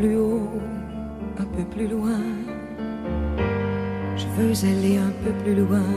[0.00, 0.48] plus haut,
[1.38, 2.22] un peu plus loin.
[4.16, 5.90] Je veux aller un peu plus loin.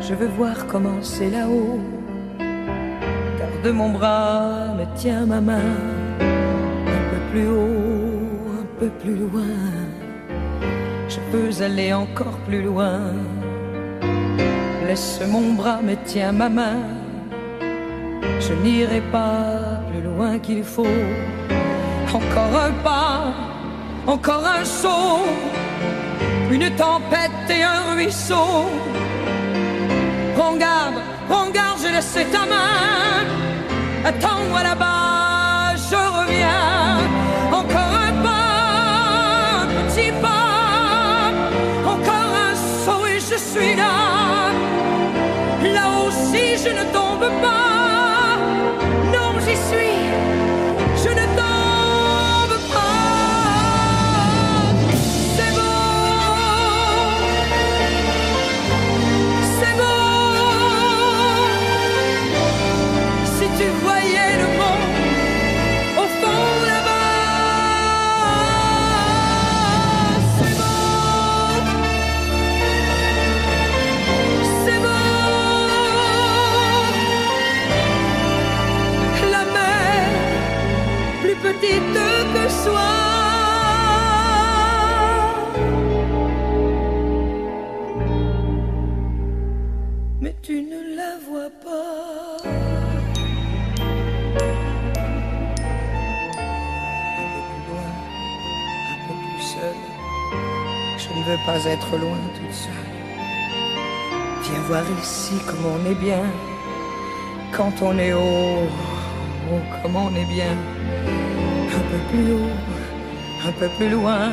[0.00, 1.78] Je veux voir comment c'est là-haut.
[3.38, 5.76] Car de mon bras me tient ma main.
[6.96, 9.56] Un peu plus haut, un peu plus loin.
[11.08, 13.02] Je peux aller encore plus loin.
[14.84, 16.82] Laisse mon bras me tient ma main.
[18.40, 20.98] Je n'irai pas plus loin qu'il faut.
[22.12, 23.32] Encore un pas,
[24.06, 25.26] encore un saut,
[26.50, 28.68] une tempête et un ruisseau.
[30.36, 30.94] Prends garde,
[31.28, 33.24] prends garde, j'ai laissé ta main.
[34.04, 34.99] Attends-moi là-bas,
[101.20, 102.72] ne veux pas être loin toute seule.
[104.42, 106.24] Viens voir ici comme on est bien.
[107.52, 108.68] Quand on est haut,
[109.52, 110.54] oh, comme on est bien.
[111.78, 112.56] Un peu plus haut,
[113.46, 114.30] un peu plus loin.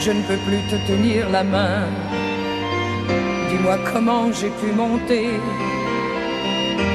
[0.00, 1.86] Je ne peux plus te tenir la main.
[3.48, 5.28] Dis-moi comment j'ai pu monter,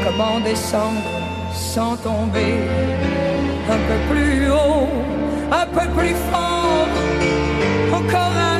[0.03, 1.09] comment descendre
[1.53, 2.53] sans tomber.
[3.69, 4.89] Un peu plus haut,
[5.51, 7.26] un peu plus fort.
[7.97, 8.56] Encore un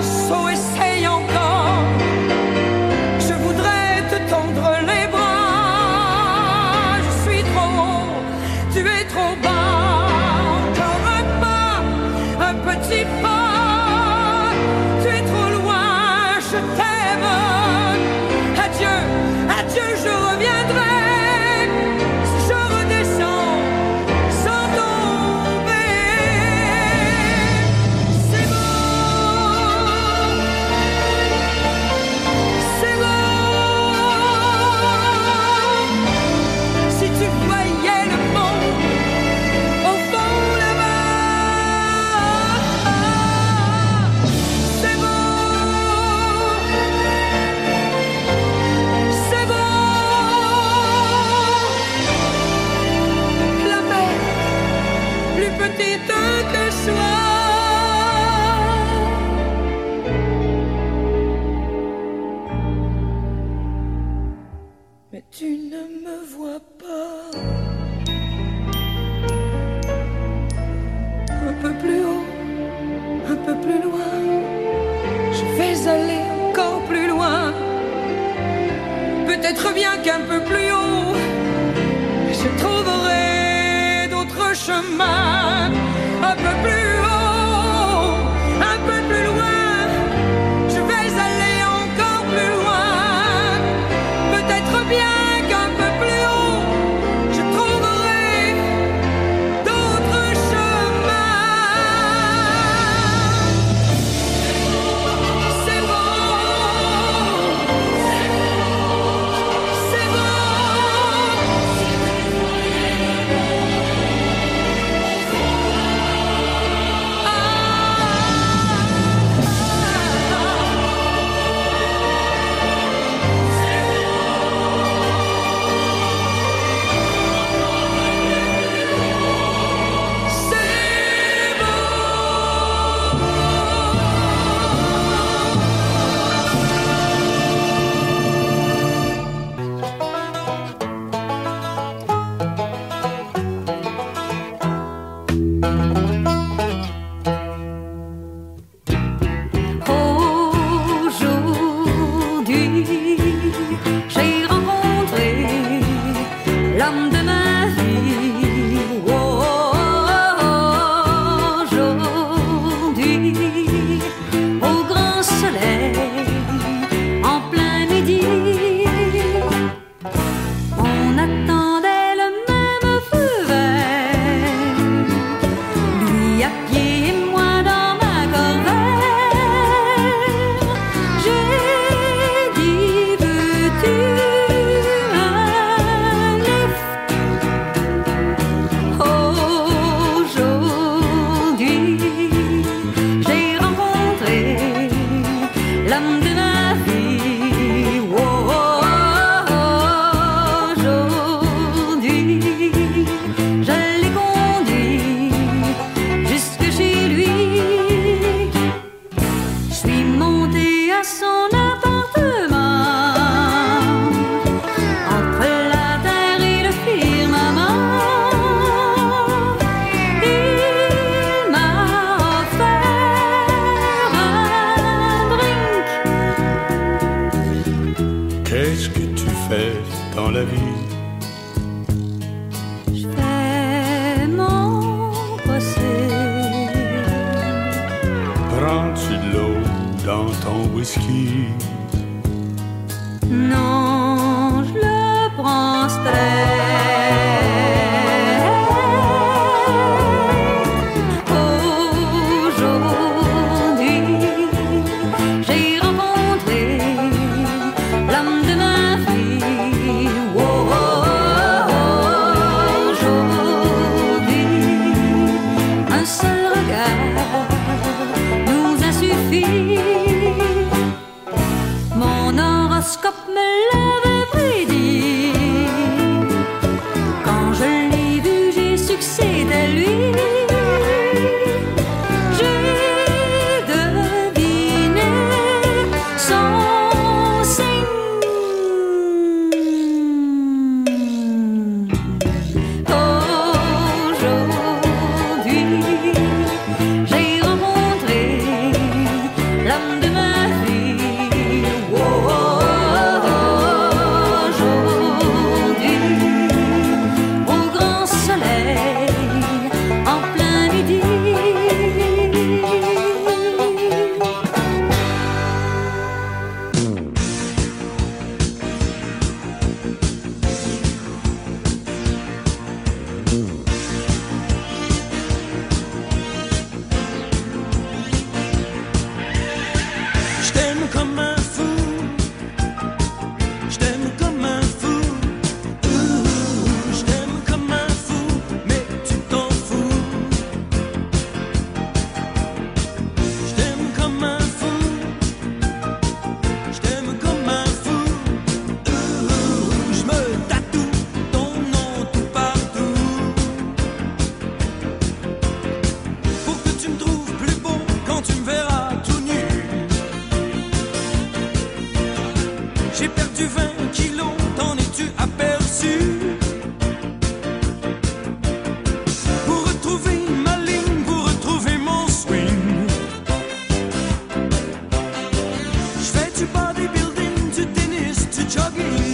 [378.50, 379.07] chugging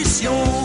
[0.00, 0.59] Mission!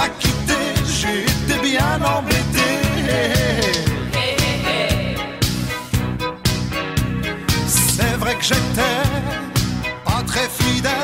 [0.00, 0.54] M'a quitté.
[1.12, 2.68] Été bien embêté.
[7.66, 9.00] C'est vrai que j'étais
[10.04, 10.99] pas très fidèle,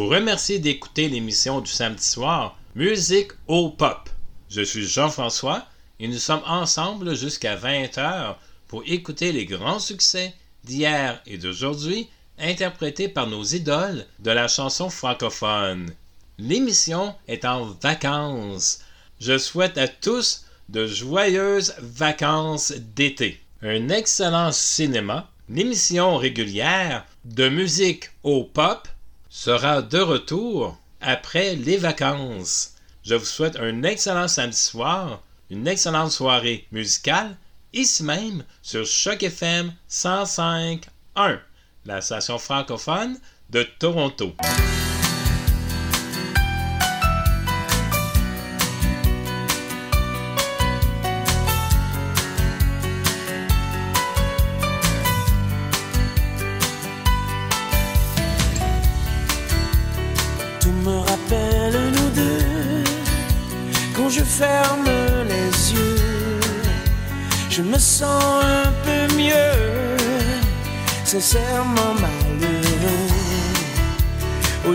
[0.00, 4.08] vous remercie d'écouter l'émission du samedi soir Musique au Pop.
[4.48, 5.66] Je suis Jean-François
[5.98, 10.32] et nous sommes ensemble jusqu'à 20h pour écouter les grands succès
[10.64, 15.92] d'hier et d'aujourd'hui interprétés par nos idoles de la chanson francophone.
[16.38, 18.80] L'émission est en vacances.
[19.20, 23.38] Je souhaite à tous de joyeuses vacances d'été.
[23.60, 28.88] Un excellent cinéma, l'émission régulière de musique au pop
[29.30, 32.74] sera de retour après les vacances.
[33.04, 37.36] Je vous souhaite un excellent samedi soir, une excellente soirée musicale,
[37.72, 41.38] ici même sur Choc FM 105.1,
[41.86, 43.18] la station francophone
[43.50, 44.34] de Toronto.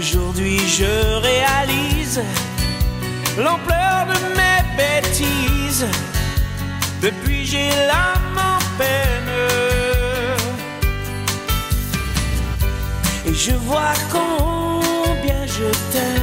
[0.07, 2.21] Aujourd'hui, je réalise
[3.39, 5.87] l'ampleur de mes bêtises.
[7.01, 9.33] Depuis, j'ai l'âme en peine.
[13.25, 16.14] Et je vois combien je t'aime.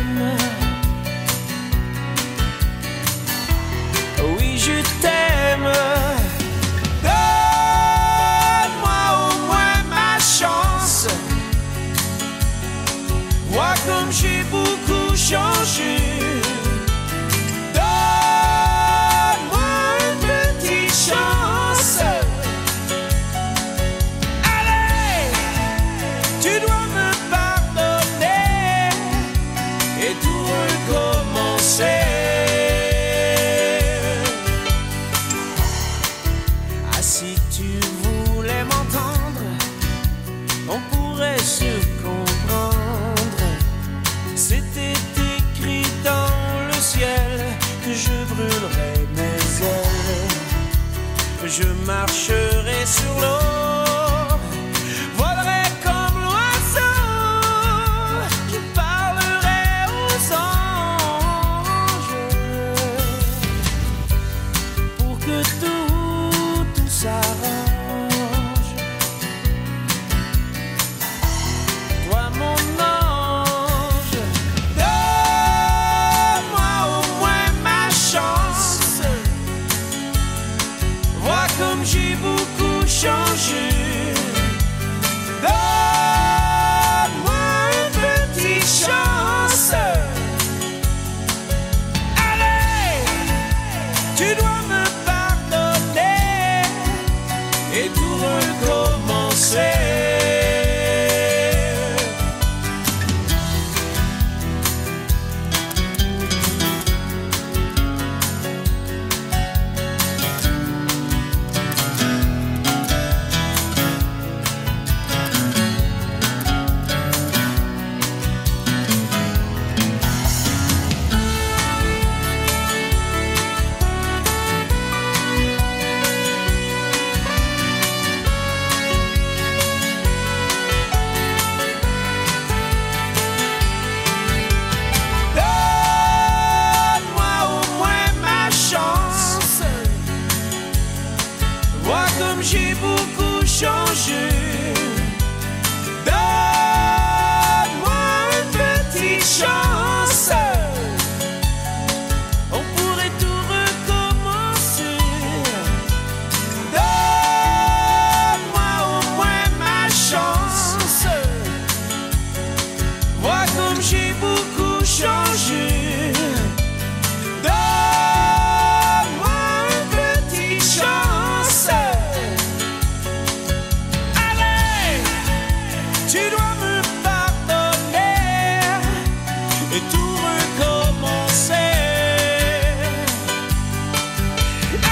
[179.74, 181.54] Et tout recommencer.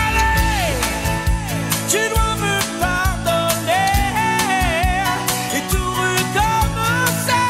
[0.07, 0.75] Allez,
[1.89, 3.93] tu dois me pardonner
[5.57, 7.49] et tout recommencer.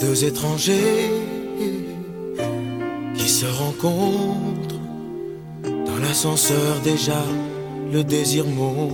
[0.00, 1.21] Deux étrangers
[6.22, 7.24] l'ascenseur déjà,
[7.92, 8.92] le désir monte.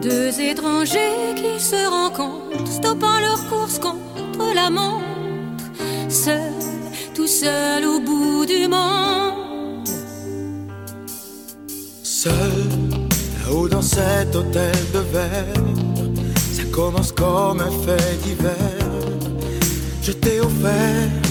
[0.00, 5.04] Deux étrangers qui se rencontrent, stoppant leur course contre la montre,
[6.08, 6.64] seuls,
[7.14, 9.86] tout seuls au bout du monde.
[12.02, 12.32] Seul,
[13.44, 15.64] là-haut dans cet hôtel de verre,
[16.54, 18.62] ça commence comme un fait divers.
[20.00, 21.25] Je t'ai offert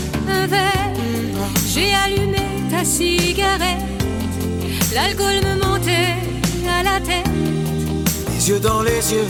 [2.85, 3.83] cigarette,
[4.93, 6.15] l'alcool me montait
[6.67, 7.27] à la tête,
[8.31, 9.25] les yeux dans les yeux.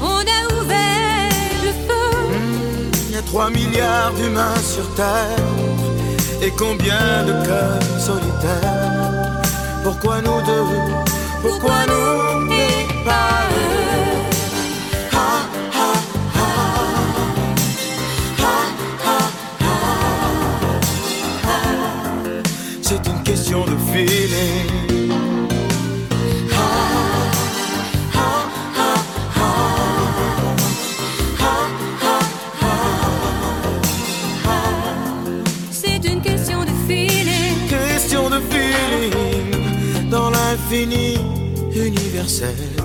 [0.00, 1.30] on a ouvert
[1.64, 2.04] le feu.
[3.08, 5.38] Il y a trois milliards d'humains sur Terre
[6.42, 9.42] et combien de cœurs solitaires.
[9.82, 10.66] Pourquoi nous deux?
[11.42, 13.53] Pourquoi nous et pas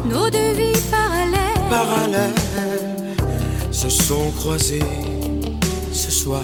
[0.06, 0.74] Nos deux vies
[1.70, 2.34] parallèles,
[3.72, 4.84] se sont croisées
[5.94, 6.42] ce soir.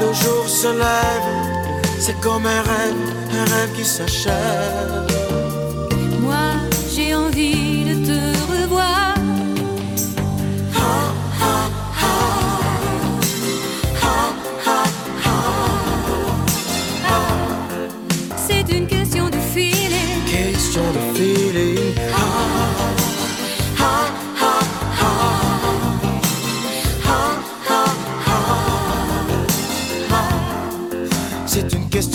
[0.00, 2.94] Nos jours se lèvent, c'est comme un rêve,
[3.32, 5.19] un rêve qui s'achève.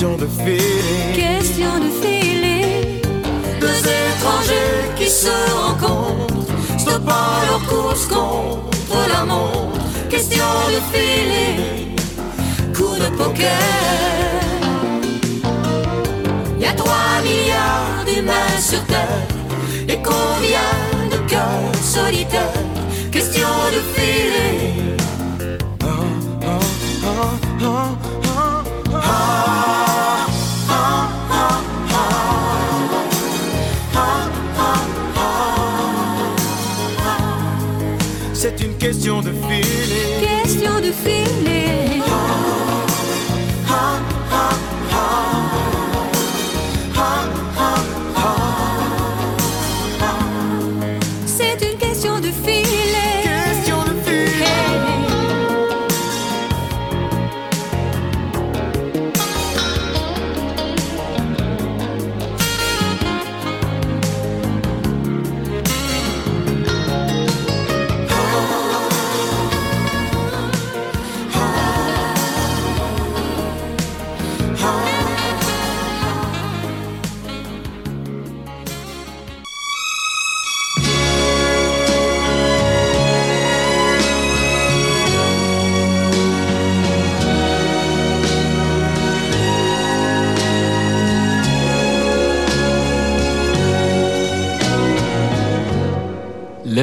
[0.05, 1.13] Question de feeling.
[1.15, 1.89] Question de.
[3.59, 5.31] Deux étrangers qui se
[5.63, 6.45] rencontrent,
[6.77, 9.79] stoppant leur course contre la montre.
[10.09, 11.95] Question de feeling.
[12.73, 13.49] Coup de poker.
[16.59, 19.27] Y a 3 milliards d'humains sur Terre.
[19.87, 20.71] Et combien
[21.11, 22.63] de cœurs solitaires?
[23.11, 24.34] Question de feeling.
[38.85, 40.34] Question de feeling.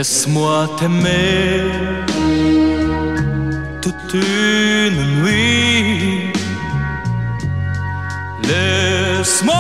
[0.02, 1.62] Laisse-moi t'aimer
[3.80, 6.32] toute une nuit.
[8.48, 9.54] Laisse-moi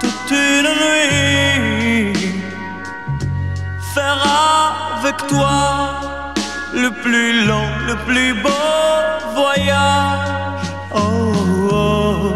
[0.00, 2.12] toute une nuit
[3.94, 4.20] faire
[4.98, 6.00] avec toi
[6.74, 8.50] le plus long, le plus beau
[9.36, 10.66] voyage.
[10.92, 11.32] Oh,
[11.70, 12.32] oh.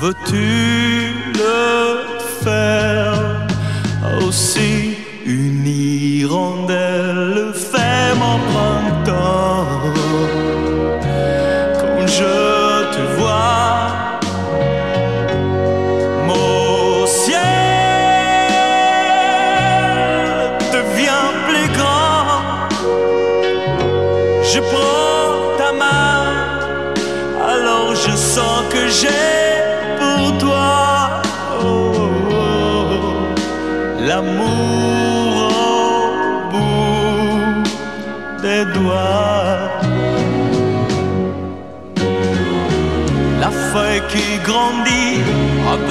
[0.00, 0.46] veux-tu
[1.34, 2.11] le
[4.32, 4.71] see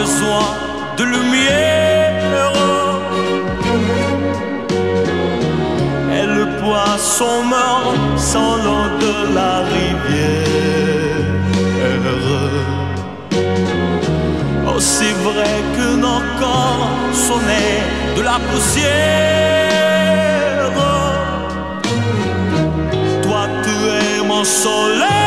[0.01, 0.47] besoin
[0.97, 2.53] de lumière.
[6.17, 11.31] Et le poisson meurt sans l'eau de la rivière.
[14.73, 16.89] Aussi vrai que nos corps
[17.49, 17.81] nés
[18.17, 19.51] de la poussière.
[23.23, 25.20] Toi, tu es mon soleil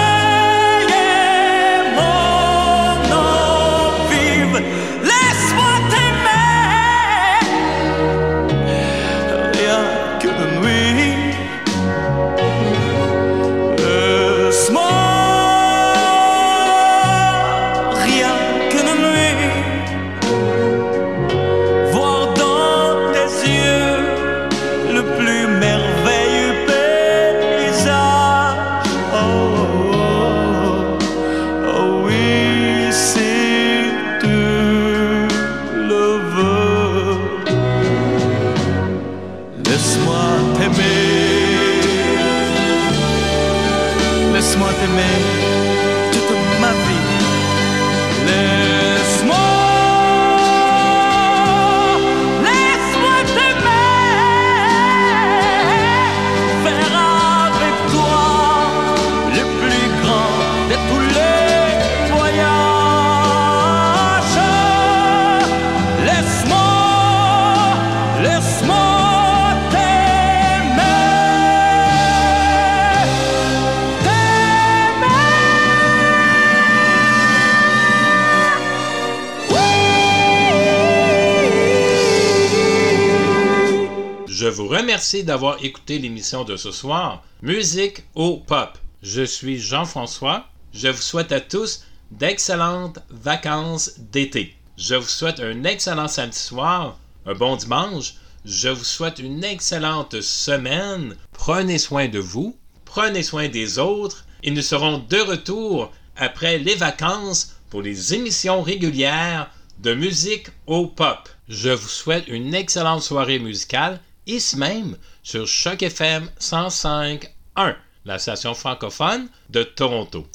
[84.84, 88.76] remercie d'avoir écouté l'émission de ce soir, Musique au Pop.
[89.02, 90.46] Je suis Jean-François.
[90.74, 94.54] Je vous souhaite à tous d'excellentes vacances d'été.
[94.76, 98.16] Je vous souhaite un excellent samedi soir, un bon dimanche.
[98.44, 101.16] Je vous souhaite une excellente semaine.
[101.32, 106.74] Prenez soin de vous, prenez soin des autres et nous serons de retour après les
[106.74, 111.30] vacances pour les émissions régulières de musique au pop.
[111.48, 118.54] Je vous souhaite une excellente soirée musicale ici même sur Choc FM 105.1, la station
[118.54, 120.26] francophone de Toronto.